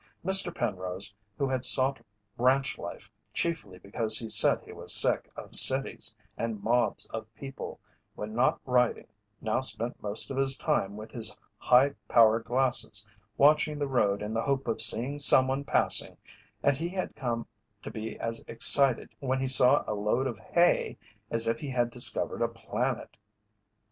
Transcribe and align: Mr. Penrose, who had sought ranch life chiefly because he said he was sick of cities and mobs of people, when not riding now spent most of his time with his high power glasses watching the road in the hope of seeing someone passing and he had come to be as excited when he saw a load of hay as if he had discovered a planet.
Mr. 0.25 0.51
Penrose, 0.55 1.13
who 1.37 1.47
had 1.47 1.63
sought 1.63 2.03
ranch 2.35 2.79
life 2.79 3.07
chiefly 3.35 3.77
because 3.77 4.17
he 4.17 4.27
said 4.27 4.59
he 4.63 4.73
was 4.73 4.91
sick 4.91 5.29
of 5.35 5.55
cities 5.55 6.15
and 6.35 6.63
mobs 6.63 7.05
of 7.11 7.31
people, 7.35 7.79
when 8.15 8.33
not 8.33 8.59
riding 8.65 9.05
now 9.41 9.59
spent 9.59 10.01
most 10.01 10.31
of 10.31 10.37
his 10.37 10.57
time 10.57 10.97
with 10.97 11.11
his 11.11 11.37
high 11.59 11.91
power 12.07 12.39
glasses 12.39 13.07
watching 13.37 13.77
the 13.77 13.87
road 13.87 14.23
in 14.23 14.33
the 14.33 14.41
hope 14.41 14.67
of 14.67 14.81
seeing 14.81 15.19
someone 15.19 15.63
passing 15.63 16.17
and 16.63 16.77
he 16.77 16.89
had 16.89 17.15
come 17.15 17.45
to 17.83 17.91
be 17.91 18.19
as 18.19 18.43
excited 18.47 19.13
when 19.19 19.39
he 19.39 19.47
saw 19.47 19.83
a 19.85 19.93
load 19.93 20.25
of 20.25 20.39
hay 20.39 20.97
as 21.29 21.45
if 21.45 21.59
he 21.59 21.69
had 21.69 21.91
discovered 21.91 22.41
a 22.41 22.47
planet. 22.47 23.17